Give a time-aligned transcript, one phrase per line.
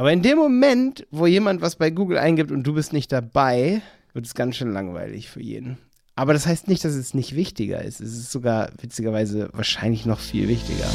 [0.00, 3.82] Aber in dem Moment, wo jemand was bei Google eingibt und du bist nicht dabei,
[4.14, 5.76] wird es ganz schön langweilig für jeden.
[6.14, 8.00] Aber das heißt nicht, dass es nicht wichtiger ist.
[8.00, 10.88] Es ist sogar witzigerweise wahrscheinlich noch viel wichtiger.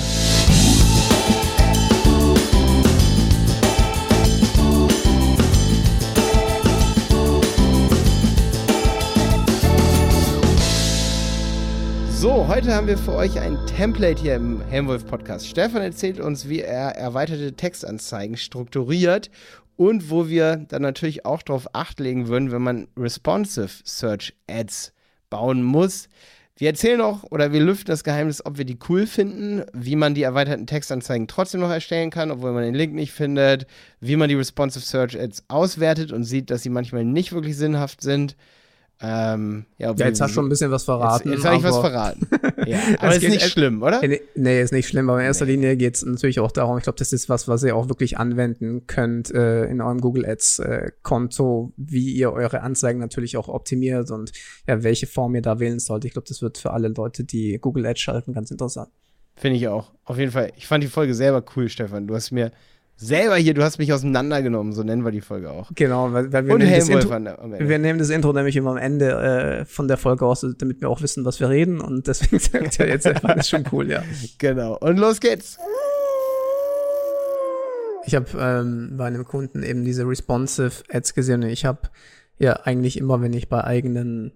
[12.25, 15.47] So, heute haben wir für euch ein Template hier im Helmwolf Podcast.
[15.47, 19.29] Stefan erzählt uns, wie er erweiterte Textanzeigen strukturiert
[19.75, 24.91] und wo wir dann natürlich auch darauf acht legen würden, wenn man responsive Search Ads
[25.29, 26.09] bauen muss.
[26.57, 30.15] Wir erzählen auch oder wir lüften das Geheimnis, ob wir die cool finden, wie man
[30.15, 33.67] die erweiterten Textanzeigen trotzdem noch erstellen kann, obwohl man den Link nicht findet,
[33.99, 38.01] wie man die Responsive Search Ads auswertet und sieht, dass sie manchmal nicht wirklich sinnhaft
[38.01, 38.35] sind.
[39.01, 41.29] Ähm, ja, ja, jetzt hast du schon ein bisschen was verraten.
[41.29, 42.27] Jetzt, jetzt habe ich was verraten.
[42.65, 44.01] ja, aber ist nicht schlimm, oder?
[44.35, 45.51] Nee, ist nicht schlimm, aber in erster nee.
[45.51, 48.17] Linie geht es natürlich auch darum, ich glaube, das ist was, was ihr auch wirklich
[48.17, 50.91] anwenden könnt äh, in eurem Google Ads äh,
[51.77, 54.31] wie ihr eure Anzeigen natürlich auch optimiert und
[54.67, 56.05] ja, welche Form ihr da wählen sollt.
[56.05, 58.89] Ich glaube, das wird für alle Leute, die Google Ads schalten, ganz interessant.
[59.35, 59.91] Finde ich auch.
[60.05, 60.53] Auf jeden Fall.
[60.55, 62.07] Ich fand die Folge selber cool, Stefan.
[62.07, 62.51] Du hast mir
[62.97, 65.71] selber hier, du hast mich auseinandergenommen, so nennen wir die Folge auch.
[65.75, 68.77] Genau, weil, weil wir, Und nehmen das Intro, wir nehmen das Intro nämlich immer am
[68.77, 72.39] Ende äh, von der Folge aus, damit wir auch wissen, was wir reden und deswegen
[72.39, 74.03] sagt er jetzt einfach, das ist schon cool, ja.
[74.37, 75.57] Genau, und los geht's.
[78.07, 81.89] Ich habe ähm, bei einem Kunden eben diese responsive Ads gesehen und ich habe
[82.37, 84.31] ja eigentlich immer, wenn ich bei eigenen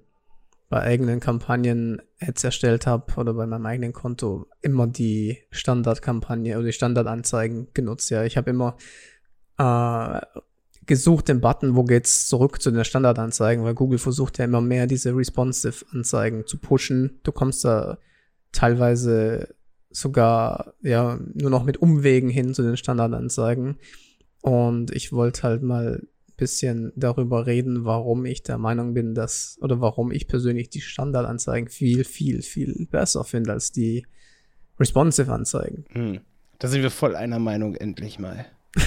[0.69, 6.67] bei eigenen Kampagnen Ads erstellt habe oder bei meinem eigenen Konto immer die Standardkampagne oder
[6.67, 8.11] die Standardanzeigen genutzt.
[8.11, 8.77] Ja, ich habe immer
[9.57, 10.21] äh,
[10.85, 14.85] gesucht den Button, wo geht's zurück zu den Standardanzeigen, weil Google versucht ja immer mehr
[14.85, 17.19] diese responsive Anzeigen zu pushen.
[17.23, 17.97] Du kommst da
[18.51, 19.55] teilweise
[19.89, 23.77] sogar ja nur noch mit Umwegen hin zu den Standardanzeigen.
[24.41, 26.07] Und ich wollte halt mal
[26.39, 31.69] bisschen darüber reden, warum ich der Meinung bin, dass, oder warum ich persönlich die Standardanzeigen
[31.69, 34.05] viel, viel, viel besser finde als die
[34.79, 35.85] responsive Anzeigen.
[35.91, 36.21] Hm.
[36.57, 38.45] Da sind wir voll einer Meinung, endlich mal.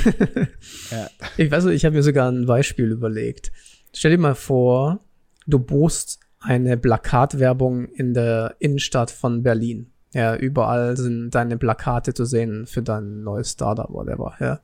[0.90, 1.08] ja.
[1.36, 3.52] Ich weiß nicht, ich habe mir sogar ein Beispiel überlegt.
[3.94, 5.00] Stell dir mal vor,
[5.46, 9.92] du buchst eine Plakatwerbung in der Innenstadt von Berlin.
[10.12, 14.60] Ja, überall sind deine Plakate zu sehen für dein neues Startup, whatever, ja.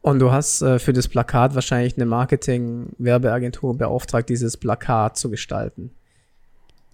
[0.00, 5.90] Und du hast äh, für das Plakat wahrscheinlich eine Marketing-Werbeagentur beauftragt, dieses Plakat zu gestalten.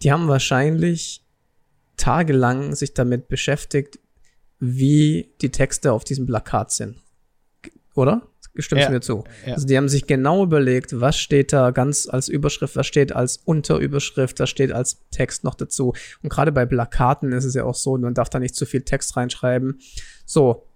[0.03, 1.23] Die haben wahrscheinlich
[1.97, 3.99] tagelang sich damit beschäftigt,
[4.59, 6.97] wie die Texte auf diesem Plakat sind.
[7.95, 8.23] Oder?
[8.57, 9.25] Stimmst ja, mir zu?
[9.47, 9.55] Ja.
[9.55, 13.39] Also die haben sich genau überlegt, was steht da ganz als Überschrift, was steht als
[13.39, 15.93] Unterüberschrift, was steht als Text noch dazu.
[16.23, 18.83] Und gerade bei Plakaten ist es ja auch so, man darf da nicht zu viel
[18.83, 19.81] Text reinschreiben.
[20.25, 20.67] So,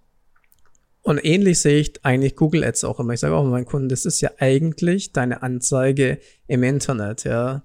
[1.01, 3.13] und ähnlich sehe ich eigentlich Google Ads auch immer.
[3.13, 7.63] Ich sage auch meinen Kunden, das ist ja eigentlich deine Anzeige im Internet, ja.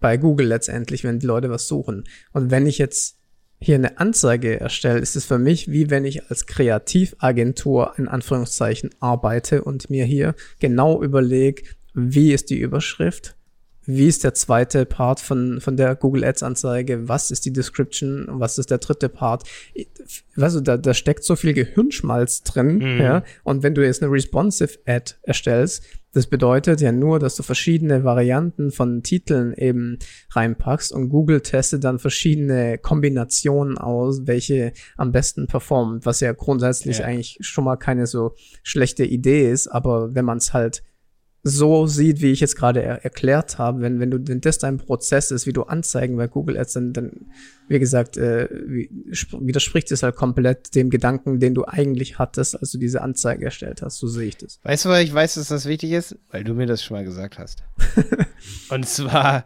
[0.00, 2.04] Bei Google letztendlich, wenn die Leute was suchen.
[2.32, 3.16] Und wenn ich jetzt
[3.60, 8.90] hier eine Anzeige erstelle, ist es für mich wie wenn ich als Kreativagentur in Anführungszeichen
[9.00, 11.62] arbeite und mir hier genau überlege,
[11.94, 13.35] wie ist die Überschrift,
[13.86, 18.26] wie ist der zweite Part von, von der Google Ads Anzeige, was ist die Description,
[18.28, 19.44] was ist der dritte Part.
[20.34, 23.00] Weißt du, da, da steckt so viel Gehirnschmalz drin, mhm.
[23.00, 23.22] ja.
[23.44, 25.84] Und wenn du jetzt eine responsive Ad erstellst,
[26.16, 29.98] das bedeutet ja nur, dass du verschiedene Varianten von Titeln eben
[30.30, 37.00] reinpackst und Google testet dann verschiedene Kombinationen aus, welche am besten performen, was ja grundsätzlich
[37.00, 37.04] ja.
[37.04, 40.82] eigentlich schon mal keine so schlechte Idee ist, aber wenn man es halt
[41.48, 44.78] so sieht, wie ich jetzt gerade er erklärt habe, wenn, wenn du, wenn das dein
[44.78, 47.12] Prozess ist, wie du Anzeigen bei Google Ads, dann, dann
[47.68, 48.90] wie gesagt, äh, wie,
[49.38, 53.80] widerspricht es halt komplett dem Gedanken, den du eigentlich hattest, als du diese Anzeige erstellt
[53.80, 53.98] hast.
[53.98, 54.58] So sehe ich das.
[54.64, 56.18] Weißt du, weil ich weiß, dass das wichtig ist?
[56.30, 57.62] Weil du mir das schon mal gesagt hast.
[58.70, 59.44] und zwar,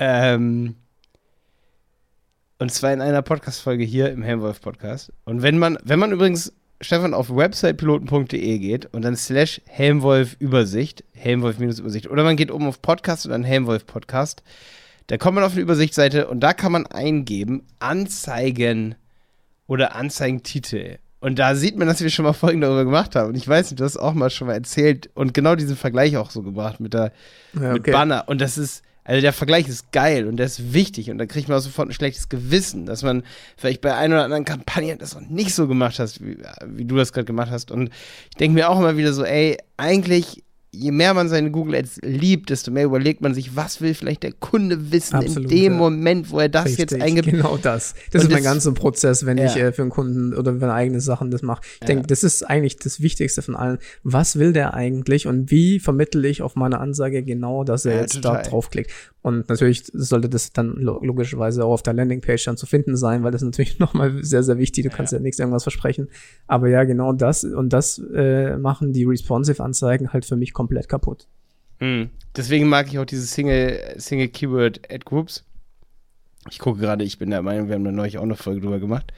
[0.00, 0.74] ähm,
[2.58, 5.12] und zwar in einer Podcast-Folge hier im Helmwolf-Podcast.
[5.24, 11.04] Und wenn man, wenn man übrigens Stefan auf websitepiloten.de geht und dann slash Helmwolf Übersicht,
[11.14, 14.42] Helmwolf Übersicht, oder man geht oben auf Podcast und dann Helmwolf Podcast,
[15.06, 18.96] da kommt man auf eine Übersichtsseite und da kann man eingeben Anzeigen
[19.66, 20.98] oder Anzeigentitel.
[21.20, 23.30] Und da sieht man, dass wir schon mal Folgen darüber gemacht haben.
[23.30, 26.16] Und ich weiß nicht, du hast auch mal schon mal erzählt und genau diesen Vergleich
[26.16, 27.12] auch so gebracht mit der
[27.54, 27.72] ja, okay.
[27.72, 28.24] mit Banner.
[28.28, 31.48] Und das ist, also der Vergleich ist geil und der ist wichtig und da kriegt
[31.48, 33.22] man auch sofort ein schlechtes Gewissen, dass man
[33.56, 36.96] vielleicht bei einer oder anderen Kampagne das noch nicht so gemacht hast, wie, wie du
[36.96, 37.70] das gerade gemacht hast.
[37.70, 37.90] Und
[38.30, 40.42] ich denke mir auch immer wieder so, ey, eigentlich
[40.76, 44.22] je mehr man seine Google Ads liebt, desto mehr überlegt man sich, was will vielleicht
[44.22, 45.78] der Kunde wissen Absolut, in dem ja.
[45.78, 47.28] Moment, wo er das Richtig, jetzt eingibt.
[47.28, 47.94] Genau das.
[48.12, 49.46] Das Und ist mein ganzer Prozess, wenn Ja.
[49.46, 51.62] ich äh, für einen Kunden oder für eigene Sachen das mache.
[51.76, 51.86] Ich Ja.
[51.86, 53.78] denke, das ist eigentlich das Wichtigste von allen.
[54.02, 58.00] Was will der eigentlich und wie vermittle ich auf meine Ansage genau, dass er Ja,
[58.02, 58.42] jetzt total.
[58.42, 58.90] da draufklickt?
[59.22, 63.24] Und natürlich sollte das dann lo logischerweise auch auf der Landingpage dann zu finden sein,
[63.24, 64.84] weil das ist natürlich nochmal sehr, sehr wichtig.
[64.84, 66.08] Du kannst ja, nichts irgendwas versprechen.
[66.46, 71.26] Aber ja, genau das und das äh, machen die Responsive-Anzeigen halt für mich komplett kaputt.
[71.80, 72.10] Mhm.
[72.36, 75.44] Deswegen mag ich auch diese Single, Single Keyword Ad Groups.
[76.50, 78.78] Ich gucke gerade, ich bin der Meinung, wir haben da neulich auch eine Folge drüber
[78.78, 79.12] gemacht.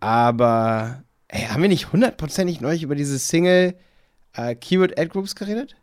[0.00, 3.74] Aber, ey, haben wir nicht hundertprozentig neulich über diese Single
[4.34, 5.76] äh, Keyword Ad Groups geredet?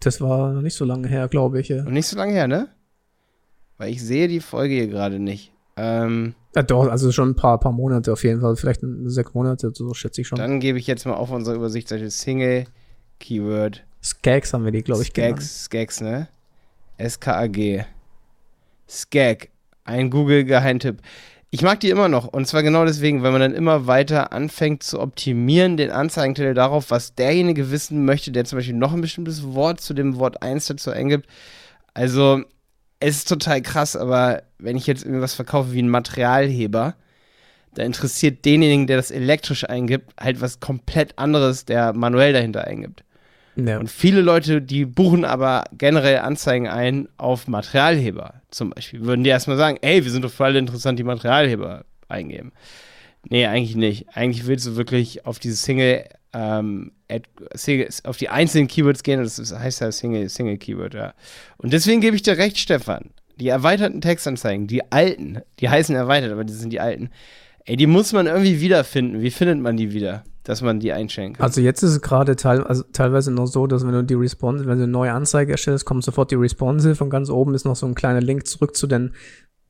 [0.00, 1.68] Das war noch nicht so lange her, glaube ich.
[1.68, 1.84] Ja.
[1.84, 2.68] Und nicht so lange her, ne?
[3.78, 5.52] Weil ich sehe die Folge hier gerade nicht.
[5.76, 9.72] Ähm, Ja, doch, also schon ein paar, paar Monate auf jeden Fall, vielleicht sechs Monate,
[9.74, 10.38] so schätze ich schon.
[10.38, 12.66] dann gebe ich jetzt mal auf unsere Übersichtsseite Single
[13.22, 15.40] Keyword Skags haben wir die, glaube ich, genannt.
[15.40, 16.28] Skags, Skags, ne?
[16.98, 17.84] S-K-A-G.
[18.88, 19.48] Skag.
[19.84, 20.98] Ein Google-Geheimtipp.
[21.50, 22.26] Ich mag die immer noch.
[22.26, 26.90] Und zwar genau deswegen, weil man dann immer weiter anfängt zu optimieren, den Anzeigentitel darauf,
[26.90, 30.66] was derjenige wissen möchte, der zum Beispiel noch ein bestimmtes Wort zu dem Wort 1
[30.66, 31.28] dazu eingibt.
[31.94, 32.42] Also,
[33.00, 36.96] es ist total krass, aber wenn ich jetzt irgendwas verkaufe wie ein Materialheber,
[37.74, 43.04] da interessiert denjenigen, der das elektrisch eingibt, halt was komplett anderes, der manuell dahinter eingibt.
[43.56, 43.78] Ja.
[43.78, 49.04] Und viele Leute, die buchen aber generell Anzeigen ein auf Materialheber zum Beispiel.
[49.04, 52.52] Würden die erstmal sagen, ey, wir sind doch alle interessant, die Materialheber eingeben.
[53.28, 54.06] Nee, eigentlich nicht.
[54.14, 59.22] Eigentlich willst du wirklich auf diese Single, ähm, Ad, Single auf die einzelnen Keywords gehen.
[59.22, 61.14] Das heißt ja Single, Single Keyword, ja.
[61.58, 63.10] Und deswegen gebe ich dir recht, Stefan.
[63.36, 67.10] Die erweiterten Textanzeigen, die alten, die heißen erweitert, aber die sind die alten.
[67.64, 69.20] Ey, die muss man irgendwie wiederfinden.
[69.22, 71.44] Wie findet man die wieder, dass man die einstellen kann?
[71.44, 74.68] Also jetzt ist es gerade teil, also teilweise noch so, dass wenn du die Responsive,
[74.68, 77.76] wenn du eine neue Anzeige erstellst, kommt sofort die Responsive und ganz oben ist noch
[77.76, 79.12] so ein kleiner Link zurück zu den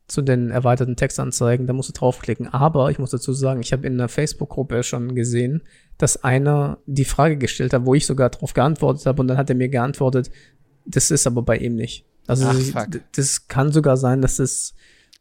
[0.09, 2.47] zu den erweiterten Textanzeigen, da musst du draufklicken.
[2.49, 5.63] Aber ich muss dazu sagen, ich habe in der Facebook-Gruppe schon gesehen,
[5.97, 9.49] dass einer die Frage gestellt hat, wo ich sogar darauf geantwortet habe und dann hat
[9.49, 10.31] er mir geantwortet,
[10.85, 12.05] das ist aber bei ihm nicht.
[12.27, 12.55] Also Ach,
[12.91, 14.75] das- das kann sogar sein, dass das,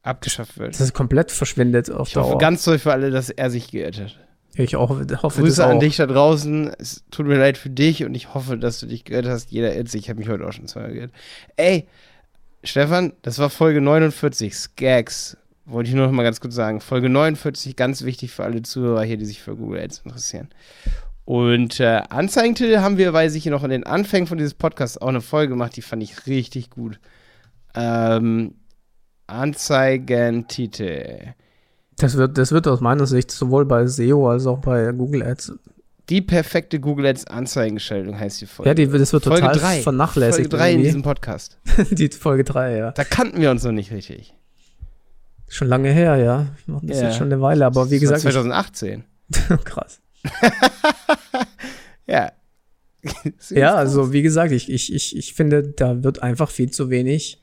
[0.03, 0.73] Abgeschafft wird.
[0.73, 2.37] dass es komplett verschwindet auf Ich hoffe Dauer.
[2.39, 4.17] ganz doll für alle, dass er sich geirrt hat.
[4.55, 6.71] ich auch, hoffe Grüße an dich da draußen.
[6.79, 9.51] Es tut mir leid für dich und ich hoffe, dass du dich geirrt hast.
[9.51, 10.01] Jeder irrt sich.
[10.03, 11.11] Ich habe mich heute auch schon zweimal geirrt.
[11.55, 11.87] Ey,
[12.63, 15.37] Stefan, das war Folge 49, Skags.
[15.65, 16.81] Wollte ich nur noch mal ganz kurz sagen.
[16.81, 20.49] Folge 49, ganz wichtig für alle Zuhörer hier, die sich für Google Ads interessieren.
[21.25, 25.07] Und äh, Anzeigentitel haben wir, weiß ich, noch in den Anfängen von dieses Podcasts auch
[25.07, 26.99] eine Folge gemacht, die fand ich richtig gut.
[27.75, 28.55] Ähm,
[29.31, 31.33] Anzeigentitel.
[31.97, 35.53] Das wird, das wird aus meiner Sicht sowohl bei SEO als auch bei Google Ads.
[36.09, 38.69] Die perfekte Google Ads Anzeigengestaltung heißt die Folge.
[38.69, 39.81] Ja, die, das wird Folge total drei.
[39.81, 40.51] vernachlässigt.
[40.51, 41.59] Folge 3 in diesem Podcast.
[41.91, 42.91] die Folge 3, ja.
[42.91, 44.33] Da kannten wir uns noch nicht richtig.
[45.47, 46.47] Schon lange her, ja.
[46.65, 47.07] Wir machen das Ja.
[47.07, 49.03] jetzt schon eine Weile, aber wie Das gesagt, 2018.
[49.29, 50.01] ich, krass.
[52.07, 52.31] Ja.
[53.49, 57.39] Ja, also wie gesagt, ich, ich, ich, ich finde, da wird einfach viel zu wenig,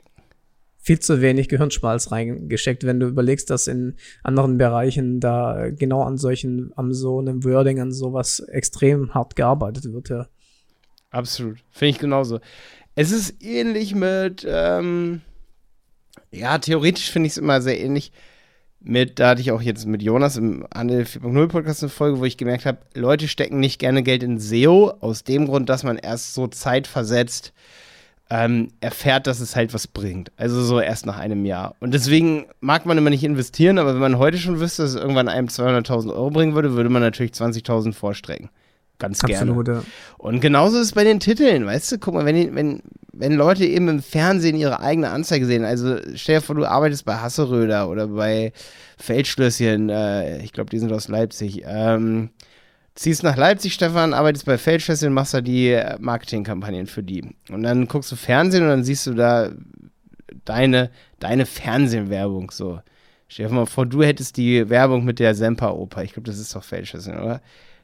[0.89, 6.17] viel zu wenig Gehirnschmalz reingesteckt, wenn du überlegst, dass in anderen Bereichen da genau an
[6.17, 10.29] solchen, an so einem Wording, an sowas extrem hart gearbeitet wird, ja.
[11.11, 11.59] Absolut.
[11.71, 12.41] Finde ich genauso.
[12.95, 15.21] Es ist ähnlich mit, ähm,
[16.31, 18.11] ja, theoretisch finde ich es immer sehr ähnlich
[18.81, 22.25] mit, da hatte ich auch jetzt mit Jonas im Handel 4.0 Podcast eine Folge, wo
[22.25, 25.99] ich gemerkt habe, Leute stecken nicht gerne Geld in SEO, aus dem Grund, dass man
[25.99, 27.53] erst so zeitversetzt
[28.31, 30.31] ähm, erfährt, dass es halt was bringt.
[30.37, 31.75] Also so erst nach einem Jahr.
[31.81, 35.01] Und deswegen mag man immer nicht investieren, aber wenn man heute schon wüsste, dass es
[35.01, 38.51] irgendwann einem 200.000 Euro bringen würde, würde man natürlich 20.000 vorstrecken.
[38.99, 39.53] Ganz gerne.
[39.53, 39.83] Absolut, ja.
[40.19, 41.99] Und genauso ist es bei den Titeln, weißt du?
[41.99, 42.83] Guck mal, wenn, wenn,
[43.13, 47.05] wenn Leute eben im Fernsehen ihre eigene Anzeige sehen, also stell dir vor, du arbeitest
[47.05, 48.53] bei Hasseröder oder bei
[48.99, 52.31] Feldschlösschen, äh, ich glaube, die sind aus Leipzig, ähm,
[52.99, 57.25] ziehst nach Leipzig, Stefan, arbeitest bei Feldschlösschen, machst da die äh, Marketingkampagnen für die.
[57.51, 59.51] Und dann guckst du Fernsehen und dann siehst du da
[60.45, 60.91] deine,
[61.21, 62.81] deine Fernsehwerbung so.
[63.29, 66.55] Stell dir mal vor, du hättest die Werbung mit der Semper-Oper, ich glaube, das ist
[66.55, 67.41] doch Feldschlösschen, oder?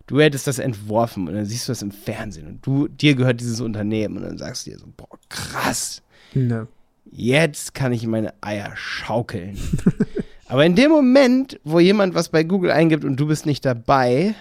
[0.06, 3.40] du hättest das entworfen und dann siehst du das im Fernsehen und du, dir gehört
[3.40, 6.02] dieses Unternehmen und dann sagst du dir so, boah, krass,
[6.34, 6.66] Ne.
[7.10, 9.56] jetzt kann ich meine Eier schaukeln.
[10.46, 14.34] Aber in dem Moment, wo jemand was bei Google eingibt und du bist nicht dabei,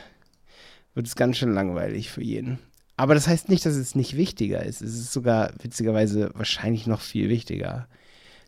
[0.93, 2.59] wird es ganz schön langweilig für jeden.
[2.95, 4.81] Aber das heißt nicht, dass es nicht wichtiger ist.
[4.81, 7.87] Es ist sogar witzigerweise wahrscheinlich noch viel wichtiger.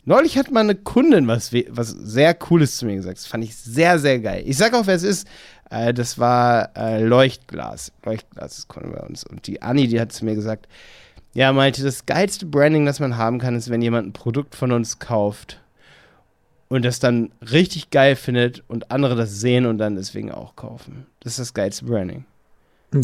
[0.07, 3.17] Neulich hat mal eine Kundin was, was sehr Cooles zu mir gesagt.
[3.17, 4.43] Das fand ich sehr, sehr geil.
[4.45, 5.27] Ich sag auch, wer es ist.
[5.71, 7.91] Äh, das war äh, Leuchtglas.
[8.05, 9.23] Leuchtglas ist Kunde bei uns.
[9.23, 10.67] Und die Anni, die hat zu mir gesagt,
[11.33, 14.71] ja, meinte, das geilste Branding, das man haben kann, ist, wenn jemand ein Produkt von
[14.71, 15.59] uns kauft
[16.69, 21.07] und das dann richtig geil findet und andere das sehen und dann deswegen auch kaufen.
[21.19, 22.25] Das ist das geilste Branding.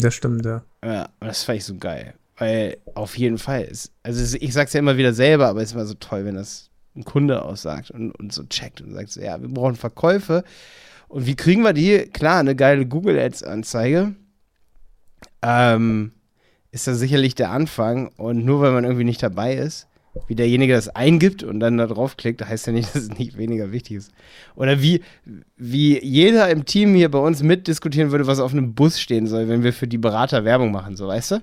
[0.00, 0.62] Das stimmt, ja.
[0.84, 2.14] Ja, das fand ich so geil.
[2.38, 5.74] Weil auf jeden Fall ist, also ich sag's ja immer wieder selber, aber es ist
[5.74, 9.20] immer so toll, wenn das ein Kunde aussagt und, und so checkt und sagt so,
[9.20, 10.44] ja, wir brauchen Verkäufe.
[11.08, 11.98] Und wie kriegen wir die?
[12.12, 14.14] Klar, eine geile Google Ads-Anzeige.
[15.42, 16.12] Ähm,
[16.70, 18.08] ist das sicherlich der Anfang.
[18.16, 19.88] Und nur weil man irgendwie nicht dabei ist,
[20.26, 23.72] wie derjenige das eingibt und dann da draufklickt, heißt ja nicht, dass es nicht weniger
[23.72, 24.12] wichtig ist.
[24.54, 25.02] Oder wie,
[25.56, 29.48] wie jeder im Team hier bei uns mitdiskutieren würde, was auf einem Bus stehen soll,
[29.48, 31.42] wenn wir für die Berater Werbung machen, so weißt du?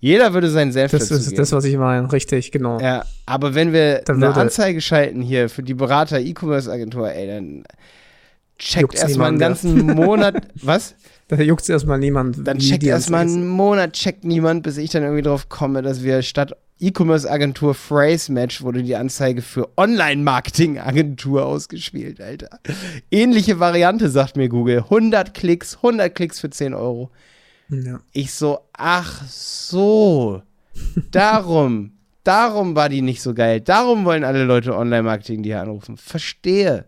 [0.00, 2.80] Jeder würde seinen Senf Das ist das, was ich meine, richtig, genau.
[2.80, 7.64] Ja, aber wenn wir dann eine Anzeige schalten hier für die Berater E-Commerce-Agentur, ey, dann
[8.58, 10.94] checkt erstmal einen ganzen Monat, was?
[11.26, 12.46] Da juckt erstmal niemand.
[12.46, 16.22] Dann checkt erstmal einen Monat, checkt niemand, bis ich dann irgendwie drauf komme, dass wir
[16.22, 22.60] statt E-Commerce-Agentur Phrase Match wurde die Anzeige für Online-Marketing-Agentur ausgespielt, Alter.
[23.10, 24.78] Ähnliche Variante, sagt mir Google.
[24.78, 27.10] 100 Klicks, 100 Klicks für 10 Euro.
[27.68, 28.00] Ja.
[28.12, 30.42] Ich so, ach so,
[31.10, 31.92] darum,
[32.24, 33.60] darum war die nicht so geil.
[33.60, 35.96] Darum wollen alle Leute Online-Marketing die hier anrufen.
[35.96, 36.86] Verstehe.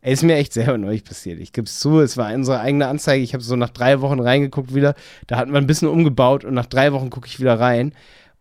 [0.00, 1.40] Ey, ist mir echt selber neulich passiert.
[1.40, 3.24] Ich gebe es zu, es war unsere eigene Anzeige.
[3.24, 4.94] Ich habe so nach drei Wochen reingeguckt wieder.
[5.26, 7.92] Da hatten wir ein bisschen umgebaut und nach drei Wochen gucke ich wieder rein.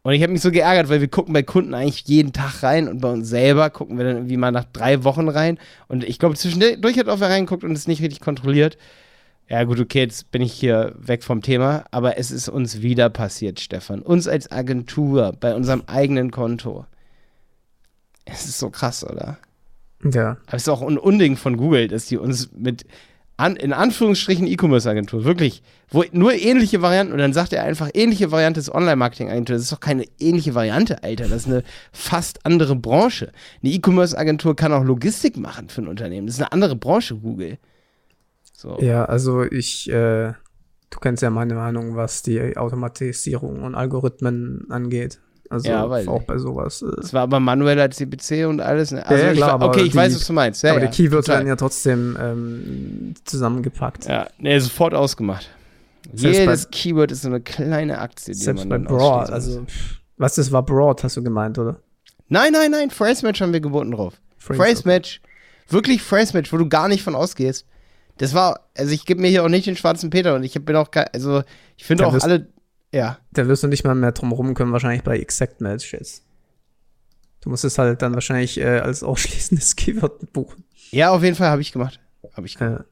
[0.05, 2.87] Und ich habe mich so geärgert, weil wir gucken bei Kunden eigentlich jeden Tag rein
[2.87, 5.57] und bei uns selber gucken wir dann irgendwie mal nach drei Wochen rein.
[5.87, 8.77] Und ich glaube, zwischendurch hat auch wer reingeguckt und es nicht richtig kontrolliert.
[9.49, 13.09] Ja, gut, okay, jetzt bin ich hier weg vom Thema, aber es ist uns wieder
[13.09, 14.03] passiert, Stefan.
[14.03, 16.85] Uns als Agentur bei unserem eigenen Konto.
[18.25, 19.39] Es ist so krass, oder?
[20.03, 20.37] Ja.
[20.45, 22.85] Aber es ist auch ein Unding von Google, dass die uns mit
[23.37, 28.31] an, in Anführungsstrichen E-Commerce-Agentur, wirklich, wo nur ähnliche Varianten, und dann sagt er einfach, ähnliche
[28.31, 29.55] Variante ist Online-Marketing-Agentur.
[29.55, 31.27] Das ist doch keine ähnliche Variante, Alter.
[31.27, 33.31] Das ist eine fast andere Branche.
[33.61, 36.27] Eine E-Commerce-Agentur kann auch Logistik machen für ein Unternehmen.
[36.27, 37.57] Das ist eine andere Branche, Google.
[38.53, 38.77] So.
[38.79, 40.33] Ja, also ich, äh,
[40.89, 45.19] du kennst ja meine Meinung, was die Automatisierung und Algorithmen angeht.
[45.49, 46.81] Also ja, auch bei sowas.
[46.81, 46.99] Äh.
[47.01, 48.91] Es war aber manueller CPC und alles.
[48.91, 49.05] Ne?
[49.05, 50.63] Also ja, klar, ich, okay, ich die, weiß, was du meinst.
[50.63, 51.39] Ja, aber ja, die Keywords total.
[51.39, 54.05] werden ja trotzdem ähm, zusammengepackt.
[54.05, 55.49] Ja, nee, sofort ausgemacht.
[56.13, 59.65] Selbst Jedes Keyword ist so eine kleine Aktie, die selbst man bei Broad, also
[60.17, 61.77] was das war Broad, hast du gemeint, oder?
[62.27, 64.13] Nein, nein, nein, Phrase Match haben wir geboten drauf.
[64.37, 65.21] Phrase, Phrase Match,
[65.67, 67.65] wirklich Phrase Match, wo du gar nicht von ausgehst.
[68.17, 70.75] Das war, also ich gebe mir hier auch nicht den schwarzen Peter und ich bin
[70.75, 71.43] auch, also
[71.75, 72.47] ich finde auch alle
[72.91, 73.19] ja.
[73.31, 76.23] Da wirst du nicht mal mehr drum rum können, wahrscheinlich bei Exact Matches.
[77.41, 80.63] Du musst es halt dann wahrscheinlich äh, als ausschließendes Keyword buchen.
[80.91, 81.99] Ja, auf jeden Fall habe ich gemacht.
[82.33, 82.79] Habe ich gemacht.
[82.79, 82.85] Ja.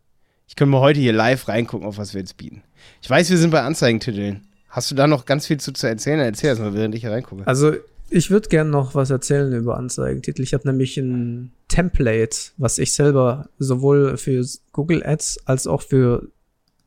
[0.48, 2.62] Ich könnte mal heute hier live reingucken, auf was wir jetzt bieten.
[3.02, 4.46] Ich weiß, wir sind bei Anzeigentiteln.
[4.70, 6.20] Hast du da noch ganz viel zu, zu erzählen?
[6.20, 7.48] Erzähl erst mal, während ich hier reingucke.
[7.48, 7.74] Also,
[8.10, 10.44] ich würde gerne noch was erzählen über Anzeigentitel.
[10.44, 16.28] Ich habe nämlich ein Template, was ich selber sowohl für Google Ads als auch für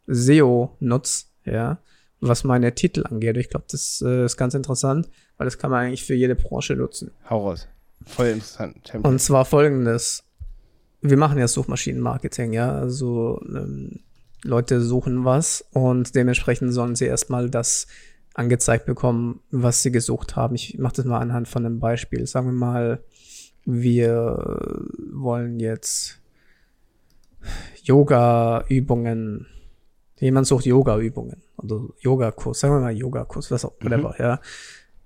[0.07, 1.79] SEO nutze, ja
[2.21, 3.37] was meine Titel angeht.
[3.37, 6.75] Ich glaube, das äh, ist ganz interessant, weil das kann man eigentlich für jede Branche
[6.75, 7.11] nutzen.
[7.29, 7.69] Hau raus.
[8.05, 8.85] Voll interessant.
[8.85, 9.09] Template.
[9.09, 10.25] Und zwar folgendes.
[11.03, 12.73] Wir machen ja Suchmaschinenmarketing, ja.
[12.73, 14.01] Also ähm,
[14.43, 17.87] Leute suchen was und dementsprechend sollen sie erstmal das
[18.35, 20.55] angezeigt bekommen, was sie gesucht haben.
[20.55, 22.27] Ich mache das mal anhand von einem Beispiel.
[22.27, 23.03] Sagen wir mal,
[23.65, 26.21] wir wollen jetzt
[27.83, 29.47] Yoga-Übungen
[30.19, 33.85] Jemand sucht Yoga-Übungen oder Yoga-Kurs, sagen wir mal Yoga-Kurs, was auch, mhm.
[33.87, 34.25] whatever, mhm.
[34.25, 34.41] ja.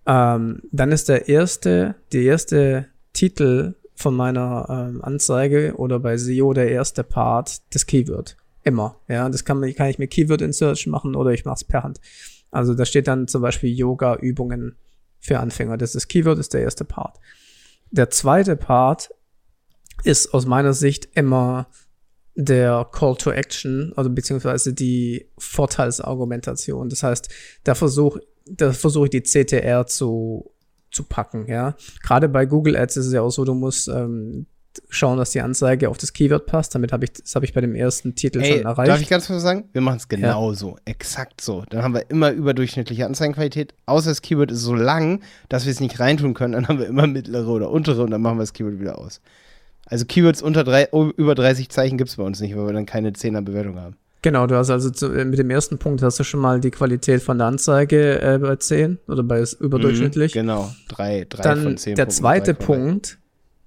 [0.07, 6.52] Ähm, dann ist der erste, der erste Titel von meiner ähm, Anzeige oder bei SEO
[6.52, 8.37] der erste Part das Keyword.
[8.62, 9.28] Immer, ja.
[9.28, 11.83] Das kann, man, kann ich mit Keyword in Search machen oder ich mache es per
[11.83, 12.00] Hand.
[12.50, 14.76] Also da steht dann zum Beispiel Yoga-Übungen
[15.19, 15.76] für Anfänger.
[15.76, 17.19] Das ist Keyword, ist der erste Part.
[17.90, 19.11] Der zweite Part
[20.02, 21.66] ist aus meiner Sicht immer
[22.34, 26.88] der Call to Action, also beziehungsweise die Vorteilsargumentation.
[26.88, 27.28] Das heißt,
[27.64, 28.20] da versuche
[28.50, 30.50] da versuche ich die CTR zu,
[30.90, 31.76] zu packen, ja.
[32.02, 34.46] Gerade bei Google Ads ist es ja auch so, du musst ähm,
[34.88, 36.75] schauen, dass die Anzeige auf das Keyword passt.
[36.75, 38.88] Damit habe ich, das habe ich bei dem ersten Titel Ey, schon erreicht.
[38.88, 39.68] Darf ich ganz kurz sagen?
[39.72, 40.56] Wir machen es genau ja.
[40.56, 41.64] so, exakt so.
[41.70, 43.75] Dann haben wir immer überdurchschnittliche Anzeigenqualität.
[43.87, 46.52] Außer das Keyword ist so lang, dass wir es nicht reintun können.
[46.52, 49.20] Dann haben wir immer mittlere oder untere und dann machen wir das Keyword wieder aus.
[49.90, 52.87] Also Keywords unter drei, über 30 Zeichen gibt es bei uns nicht, weil wir dann
[52.87, 53.97] keine 10er Bewertung haben.
[54.23, 56.70] Genau, du hast also zu, äh, mit dem ersten Punkt hast du schon mal die
[56.70, 60.35] Qualität von der Anzeige äh, bei 10 oder bei überdurchschnittlich.
[60.35, 61.97] Mhm, genau, 3, 3 dann von 10.
[61.97, 63.18] Der Punkten, zweite Punkt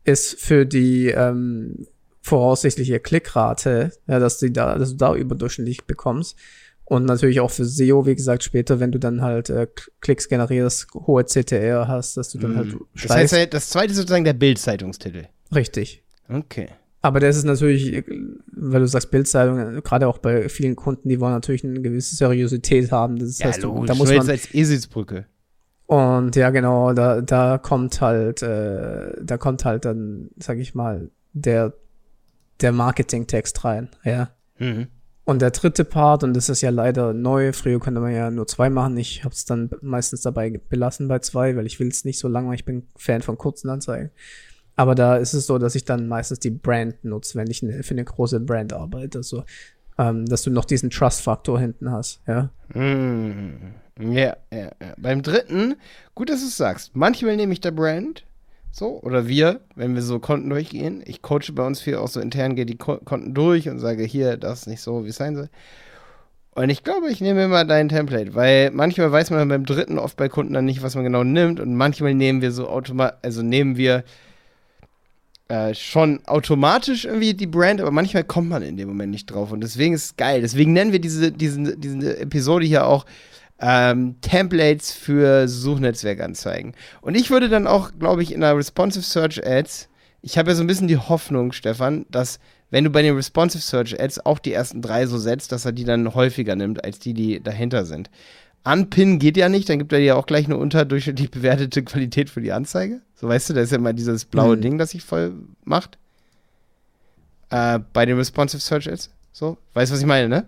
[0.06, 1.88] ist für die ähm,
[2.22, 6.38] voraussichtliche Klickrate, ja, dass, die da, dass du da überdurchschnittlich bekommst.
[6.86, 9.68] Und natürlich auch für SEO, wie gesagt, später, wenn du dann halt äh,
[10.02, 12.86] Klicks generierst, hohe CTR hast, dass du dann halt mhm.
[13.02, 15.28] Das heißt, halt, das zweite ist sozusagen der Bild-Zeitungstitel.
[15.54, 16.03] Richtig.
[16.30, 16.68] Okay.
[17.02, 18.04] Aber das ist natürlich,
[18.48, 22.92] weil du sagst Bildzeitung, gerade auch bei vielen Kunden, die wollen natürlich eine gewisse Seriosität
[22.94, 23.18] haben.
[23.18, 23.88] Das ja, heißt, logisch.
[23.88, 25.26] da muss man als Eselsbrücke.
[25.86, 31.12] Und ja, genau, da, da kommt halt, äh, da kommt halt dann, sag ich mal,
[31.34, 31.74] der,
[32.62, 34.30] der Marketing-Text rein, ja.
[34.58, 34.88] Mhm.
[35.26, 38.48] Und der dritte Part, und das ist ja leider neu, früher konnte man ja nur
[38.48, 38.98] zwei machen.
[38.98, 42.28] Ich habe es dann meistens dabei belassen bei zwei, weil ich will es nicht so
[42.28, 44.12] lange, ich bin Fan von kurzen Anzeigen.
[44.76, 47.84] Aber da ist es so, dass ich dann meistens die Brand nutze, wenn ich ne,
[47.84, 49.20] für eine große Brand arbeite.
[49.20, 49.44] Also,
[49.98, 52.50] ähm, dass du noch diesen Trust-Faktor hinten hast, ja.
[52.74, 53.76] Mm.
[54.00, 54.96] Ja, ja, ja.
[54.98, 55.76] Beim dritten,
[56.16, 56.96] gut, dass du es sagst.
[56.96, 58.26] Manchmal nehme ich der Brand,
[58.72, 61.04] so, oder wir, wenn wir so Konten durchgehen.
[61.06, 64.36] Ich coache bei uns viel auch so intern, gehe die Konten durch und sage, hier,
[64.36, 65.50] das ist nicht so, wie es sein soll.
[66.56, 70.18] Und ich glaube, ich nehme immer dein Template, weil manchmal weiß man beim dritten oft
[70.18, 71.60] bei Kunden dann nicht, was man genau nimmt.
[71.60, 74.04] Und manchmal nehmen wir so automatisch, also nehmen wir
[75.50, 79.52] äh, schon automatisch irgendwie die Brand, aber manchmal kommt man in dem Moment nicht drauf.
[79.52, 80.42] Und deswegen ist es geil.
[80.42, 83.06] Deswegen nennen wir diese, diese, diese Episode hier auch
[83.60, 86.74] ähm, Templates für Suchnetzwerkanzeigen.
[87.02, 89.90] Und ich würde dann auch, glaube ich, in der Responsive Search Ads,
[90.22, 93.62] ich habe ja so ein bisschen die Hoffnung, Stefan, dass wenn du bei den Responsive
[93.62, 97.00] Search Ads auch die ersten drei so setzt, dass er die dann häufiger nimmt, als
[97.00, 98.10] die, die dahinter sind.
[98.64, 102.42] Anpinnen geht ja nicht, dann gibt er dir auch gleich eine unterdurchschnittlich bewertete Qualität für
[102.42, 103.02] die Anzeige.
[103.16, 104.62] So weißt du, da ist ja immer dieses blaue mhm.
[104.62, 105.34] Ding, das sich voll
[105.66, 105.98] macht.
[107.50, 109.10] Äh, bei den Responsive Search Ads.
[109.34, 110.46] So, weißt du, was ich meine, ne?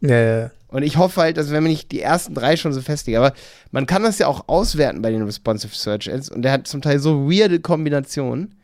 [0.00, 0.50] Ja, ja.
[0.68, 3.32] Und ich hoffe halt, dass wenn man nicht die ersten drei schon so festlegt, aber
[3.70, 6.82] man kann das ja auch auswerten bei den Responsive Search Ads und der hat zum
[6.82, 8.54] Teil so weirde Kombinationen,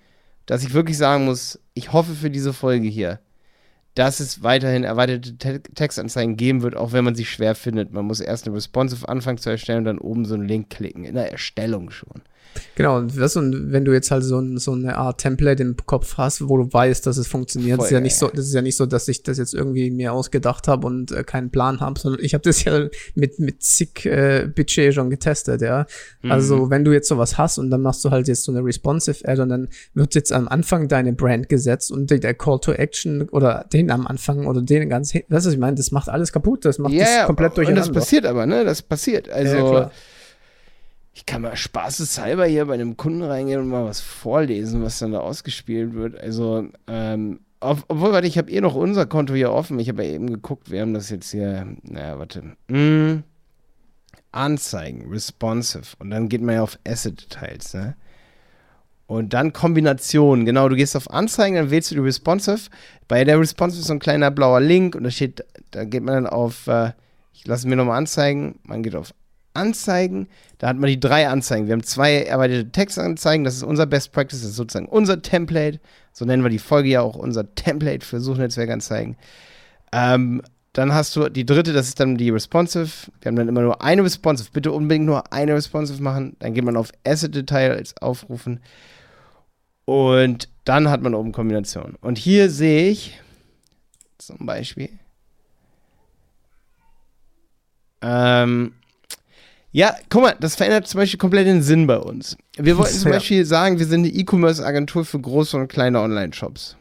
[0.47, 3.21] dass ich wirklich sagen muss, ich hoffe für diese Folge hier,
[3.95, 7.93] dass es weiterhin erweiterte Te Textanzeigen geben wird, auch wenn man sie schwer findet.
[7.93, 11.05] Man muss erst eine Responsive anfangen zu erstellen und dann oben so einen Link klicken,
[11.05, 12.23] in der Erstellung schon.
[12.75, 16.17] Genau, und, was, und wenn du jetzt halt so, so eine Art Template im Kopf
[16.17, 18.63] hast, wo du weißt, dass es funktioniert, Voll, ist ja nicht so, das ist ja
[18.63, 21.99] nicht so, dass ich das jetzt irgendwie mir ausgedacht habe und äh, keinen Plan habe,
[21.99, 25.87] sondern ich habe das ja mit, mit zig äh, Budget schon getestet, ja.
[26.23, 26.33] Mhm.
[26.33, 29.26] Also wenn du jetzt sowas hast und dann machst du halt jetzt so eine responsive
[29.26, 33.28] Ad und dann wird jetzt am Anfang deine Brand gesetzt und der Call to Action
[33.31, 36.33] oder den am Anfang oder den ganz, weißt du, was ich meine, das macht alles
[36.33, 37.89] kaputt, das macht yeah, das komplett durcheinander.
[37.89, 39.57] Und das passiert aber, ne, das passiert, also.
[39.57, 39.91] Ja,
[41.15, 45.13] ich kann mal spaßeshalber hier bei einem Kunden reingehen und mal was vorlesen, was dann
[45.13, 46.19] da ausgespielt wird.
[46.19, 49.79] Also, ähm, ob, obwohl, warte, ich habe eh noch unser Konto hier offen.
[49.79, 52.57] Ich habe ja eben geguckt, wir haben das jetzt hier, naja, warte.
[52.69, 53.23] Mm,
[54.33, 55.95] Anzeigen, responsive.
[55.99, 57.95] Und dann geht man ja auf Asset-Details, ne?
[59.07, 60.47] Und dann Kombination.
[60.47, 62.71] Genau, du gehst auf Anzeigen, dann wählst du die responsive.
[63.09, 66.15] Bei der responsive ist so ein kleiner blauer Link und da steht, da geht man
[66.15, 66.93] dann auf, äh,
[67.35, 69.13] ich lasse mir nochmal anzeigen, man geht auf
[69.54, 70.28] Anzeigen.
[70.58, 71.67] Da hat man die drei Anzeigen.
[71.67, 73.45] Wir haben zwei erweiterte Textanzeigen.
[73.45, 74.41] Das ist unser Best Practice.
[74.41, 75.80] Das ist sozusagen unser Template.
[76.12, 79.17] So nennen wir die Folge ja auch unser Template für Suchnetzwerkanzeigen.
[79.93, 83.10] Ähm, dann hast du die dritte, das ist dann die Responsive.
[83.21, 84.50] Wir haben dann immer nur eine Responsive.
[84.52, 86.36] Bitte unbedingt nur eine Responsive machen.
[86.38, 88.60] Dann geht man auf Asset Detail als Aufrufen.
[89.84, 91.97] Und dann hat man oben Kombination.
[92.00, 93.21] Und hier sehe ich
[94.17, 94.91] zum Beispiel.
[98.00, 98.73] Ähm,
[99.73, 102.37] ja, guck mal, das verändert zum Beispiel komplett den Sinn bei uns.
[102.58, 103.17] Wir wollten zum ja.
[103.17, 106.76] Beispiel sagen, wir sind eine E-Commerce-Agentur für große und kleine Online-Shops.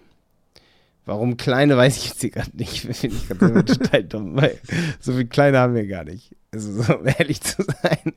[1.06, 2.82] Warum kleine, weiß ich jetzt gerade nicht.
[2.93, 4.60] Finde ich gerade total dumm, weil
[4.99, 6.36] so viele kleine haben wir gar nicht.
[6.53, 8.13] Also, so, um ehrlich zu sein.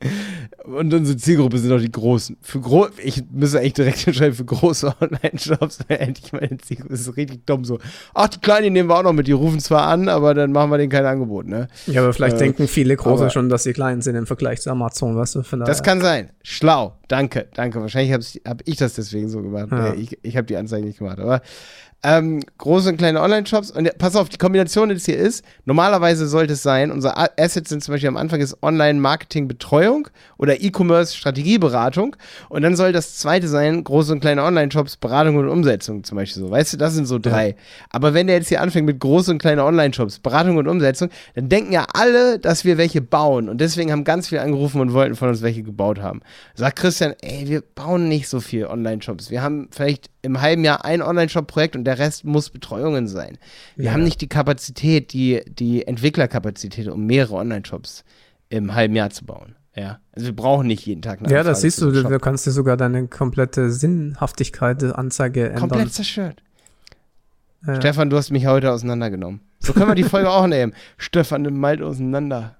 [0.65, 2.35] Und unsere Zielgruppe sind auch die Großen.
[2.41, 6.89] Für gro ich müsste eigentlich direkt entscheiden, für große Online-Shops, endlich meine Zielgruppe.
[6.89, 7.79] Das ist richtig dumm so.
[8.13, 9.27] Ach, die Kleinen nehmen wir auch noch mit.
[9.27, 11.69] Die rufen zwar an, aber dann machen wir denen kein Angebot, ne?
[11.87, 14.69] Ja, aber vielleicht äh, denken viele Große schon, dass sie klein sind im Vergleich zu
[14.69, 15.41] Amazon, weißt du?
[15.65, 16.31] Das kann sein.
[16.43, 16.97] Schlau.
[17.07, 17.81] Danke, danke.
[17.81, 19.67] Wahrscheinlich habe hab ich das deswegen so gemacht.
[19.71, 19.93] Ja.
[19.93, 21.19] Ich, ich habe die Anzeige nicht gemacht.
[21.19, 21.41] Aber
[22.05, 23.71] ähm, große und kleine Online-Shops.
[23.71, 27.69] Und pass auf, die Kombination, die das hier ist, normalerweise sollte es sein, unsere Assets
[27.69, 32.15] sind zum Beispiel am Anfang ist Online-Marketing-Betreuung oder E-Commerce-Strategieberatung.
[32.49, 36.43] Und dann soll das zweite sein, große und kleine Online-Shops, Beratung und Umsetzung zum Beispiel
[36.43, 36.51] so.
[36.51, 37.49] Weißt du, das sind so drei.
[37.49, 37.55] Ja.
[37.89, 41.49] Aber wenn der jetzt hier anfängt mit große und kleine Online-Shops, Beratung und Umsetzung, dann
[41.49, 43.49] denken ja alle, dass wir welche bauen.
[43.49, 46.21] Und deswegen haben ganz viele angerufen und wollten von uns welche gebaut haben.
[46.53, 49.29] Sagt Christian, ey, wir bauen nicht so viel Online-Shops.
[49.29, 53.37] Wir haben vielleicht im halben Jahr ein Online-Shop-Projekt und der Rest muss Betreuungen sein.
[53.75, 53.91] Wir ja.
[53.91, 58.05] haben nicht die Kapazität, die, die Entwicklerkapazität, um mehrere Online-Shops
[58.47, 59.57] im halben Jahr zu bauen.
[59.75, 62.51] Ja, also wir brauchen nicht jeden Tag eine Ja, das siehst du, du kannst dir
[62.51, 65.67] sogar deine komplette Sinnhaftigkeit der Anzeige ändern.
[65.67, 66.43] Komplett zerstört.
[67.67, 67.75] Ja.
[67.75, 69.41] Stefan, du hast mich heute auseinandergenommen.
[69.59, 70.73] So können wir die Folge auch nehmen.
[70.97, 72.55] Stefan nimmt Malte auseinander.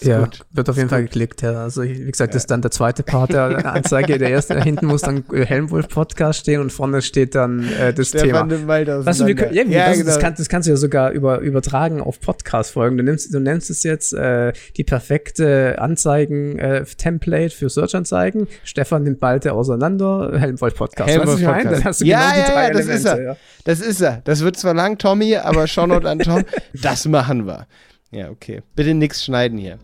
[0.00, 0.40] Ist ja, gut.
[0.50, 1.52] wird auf jeden Fall geklickt, ja.
[1.62, 2.34] Also, wie gesagt, ja.
[2.34, 4.18] das ist dann der zweite Part der Anzeige.
[4.18, 8.48] Der erste, hinten muss dann Helmwolf Podcast stehen und vorne steht dann äh, das Stefan
[8.48, 9.06] Thema.
[9.06, 10.06] Was wir, ja, ja, das, genau.
[10.06, 12.96] das, kann, das kannst du ja sogar über, übertragen auf Podcast-Folgen.
[12.96, 18.48] Du, nimmst, du nennst es jetzt äh, die perfekte Anzeigen-Template äh, für Search-Anzeigen.
[18.64, 21.08] Stefan nimmt Malte auseinander, Helmwolf Podcast.
[21.08, 21.66] Helmwolf Podcast.
[21.66, 22.92] Dann hast du ja, genau die drei ja, das Elemente.
[22.94, 23.36] Ist er.
[23.62, 24.22] Das ist er.
[24.24, 26.44] Das wird zwar lang, Tommy, aber Shoutout an Tom.
[26.82, 27.68] das machen wir.
[28.14, 28.62] Ja, okay.
[28.76, 29.78] Bitte nichts schneiden hier.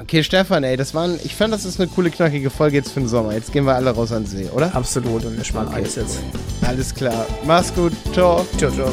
[0.00, 3.00] Okay, Stefan, ey, das waren, ich fand, das ist eine coole, knackige Folge jetzt für
[3.00, 3.34] den Sommer.
[3.34, 4.74] Jetzt gehen wir alle raus an den See, oder?
[4.74, 5.82] Absolut, und wir spannen okay.
[5.82, 6.18] Eis jetzt.
[6.62, 7.26] Alles klar.
[7.44, 7.92] Mach's gut.
[8.12, 8.44] Ciao.
[8.56, 8.92] Ciao, ciao.